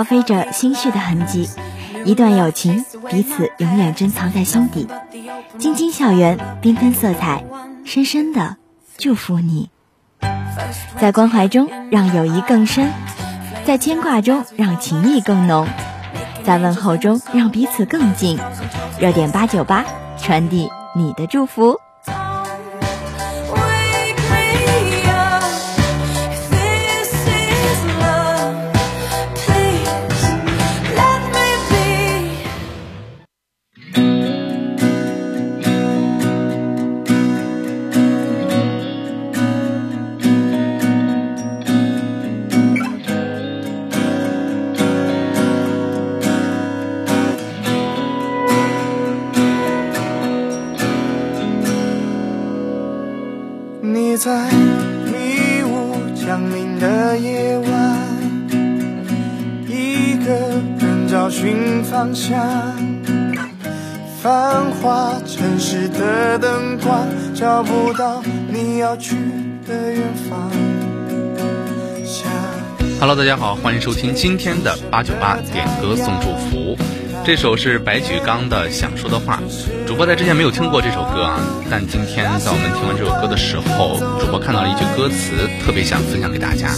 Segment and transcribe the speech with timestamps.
[0.00, 1.46] 飘飞着心绪的痕迹，
[2.06, 4.88] 一段友情，彼此永远珍藏在心底。
[5.58, 7.44] 晶晶校园，缤纷色彩，
[7.84, 8.56] 深深的
[8.96, 9.68] 祝福你。
[10.98, 12.86] 在关怀中，让友谊更深；
[13.66, 15.66] 在牵挂中，让情谊更浓；
[16.46, 18.38] 在问候中，让彼此更近。
[18.98, 19.84] 热点八九八，
[20.16, 21.76] 传递你的祝福。
[62.02, 62.12] Hello，
[73.14, 76.34] 大家好，欢迎收听今天的八九八点歌送祝
[76.74, 76.99] 福。
[77.22, 79.38] 这首是白举纲的《想说的话》，
[79.86, 81.38] 主播在之前没有听过这首歌啊，
[81.70, 85.32] 但今天在我们听完这首歌的时候，主播看到了一句歌词，
[85.62, 86.70] 特别想分享给大家，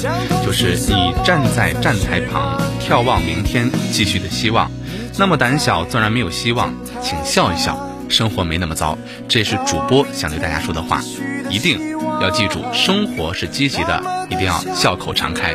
[0.45, 4.69] 就是你站在站台旁眺望明天，继续的希望。
[5.17, 8.99] 那么胆小纵然没有希望，请笑一笑，生活没那么糟。
[9.29, 11.01] 这是主播想对大家说的话，
[11.51, 11.79] 一定
[12.21, 15.55] 要记住，生活是积极的，一定要笑口常开。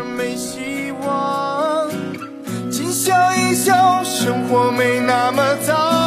[3.08, 6.07] 笑一笑，生活没那么糟。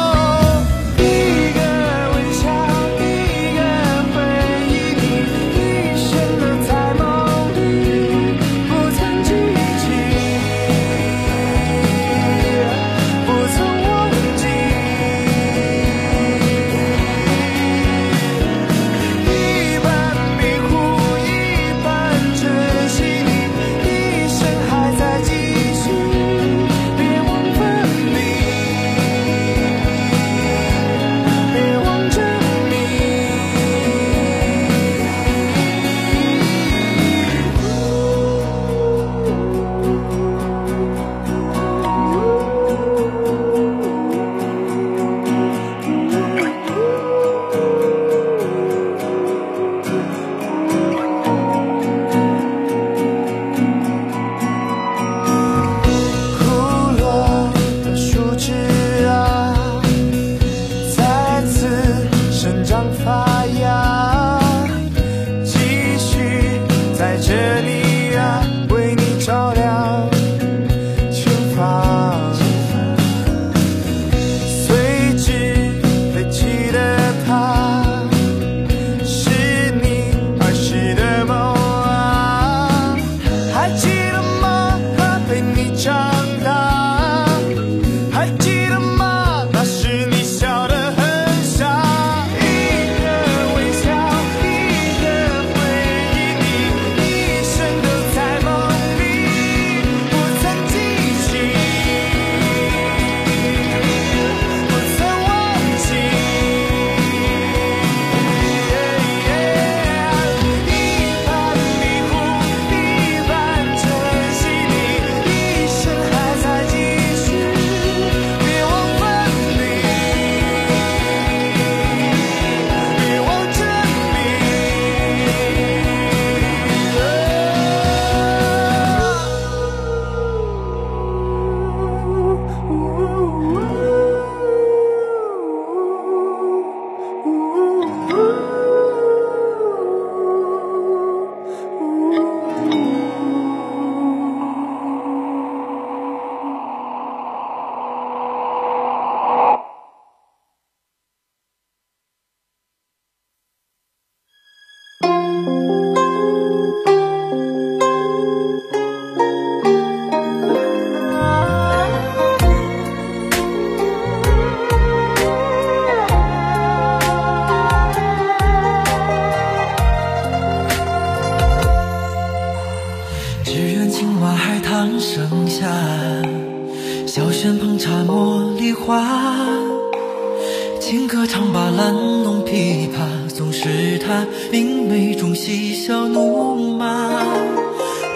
[181.11, 181.93] 歌唱罢，懒
[182.23, 187.09] 弄琵琶，总是他明媚中嬉笑怒骂。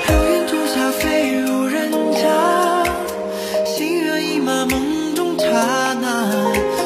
[0.07, 2.85] 流云之下飞入人家，
[3.65, 6.31] 心月一马梦中刹那，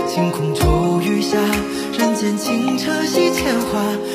[0.08, 1.38] 晴空骤雨下，
[2.00, 4.09] 人间清澈洗铅华。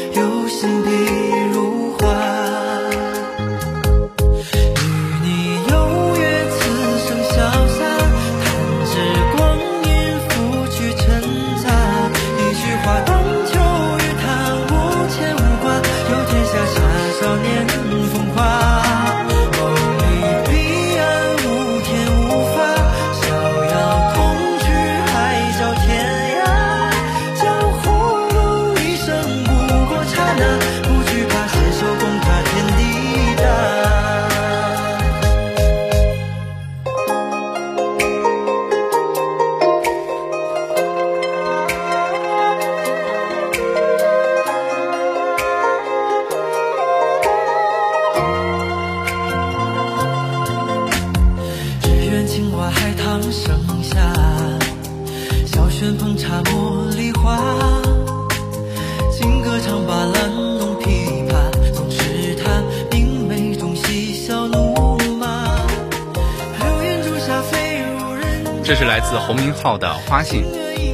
[68.76, 70.44] 这是来自洪明浩的花信，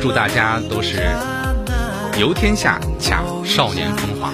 [0.03, 1.01] 祝大家都是
[2.19, 4.31] 游天下，恰少年风华。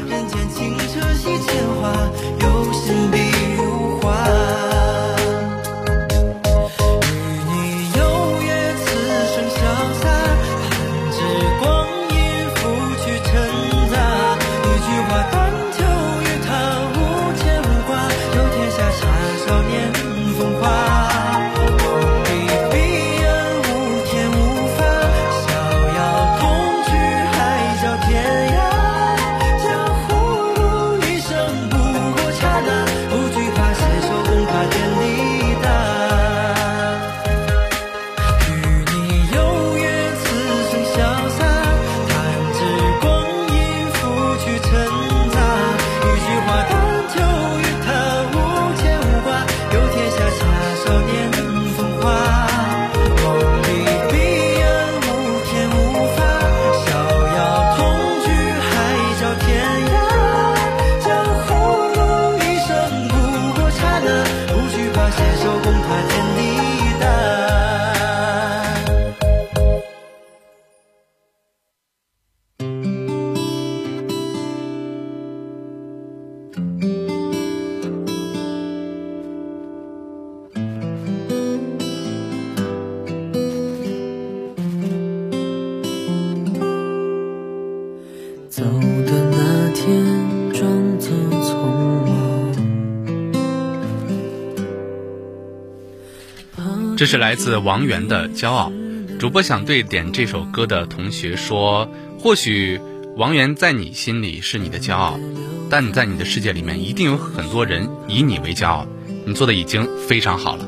[96.96, 98.72] 这是来自王源的骄傲，
[99.18, 102.80] 主播想对点这首歌的同学说：或许
[103.16, 105.20] 王源在你心里是你的骄傲，
[105.68, 108.86] 但你在你的世界里面一定有很多人以你为骄傲，
[109.26, 110.66] 你做的已经非常好了。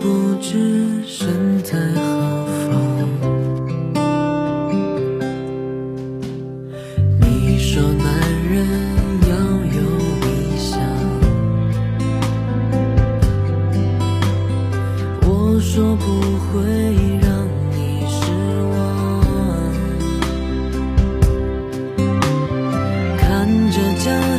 [0.00, 2.89] 不知身在何方。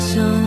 [0.02, 0.41] 想。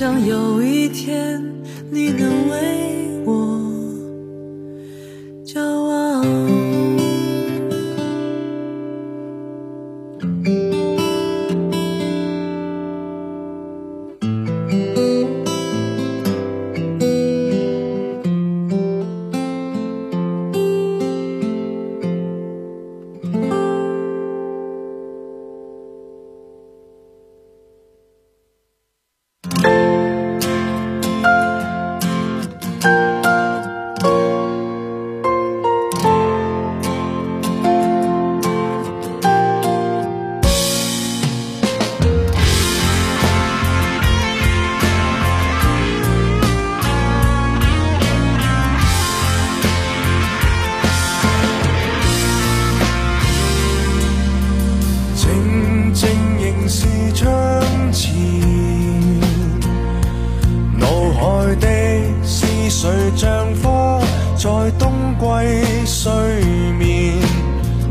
[0.01, 1.39] 想有一天，
[1.91, 2.90] 你能为。
[65.87, 66.13] 睡
[66.79, 67.15] 眠，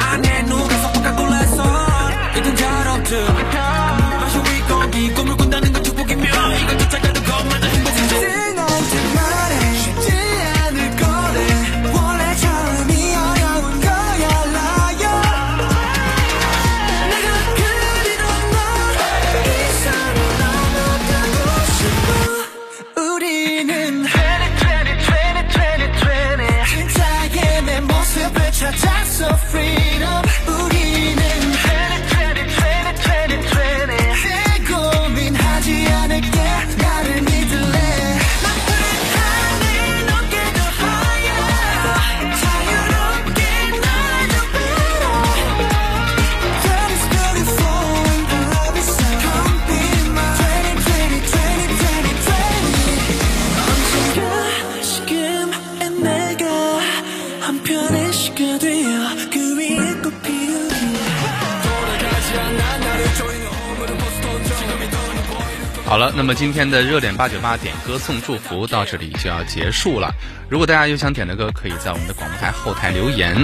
[65.90, 70.14] 好了，那么今天的热点八九八点歌送祝福到这里就要结束了。
[70.48, 73.34] 如果大家有想点的歌，可以在我们的广播台后台留言。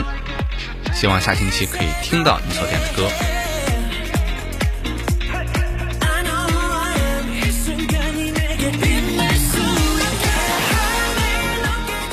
[0.95, 3.11] 希望下星期可以听到你所点的歌。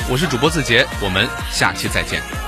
[0.10, 2.43] 我是主播字节，我们下期再见。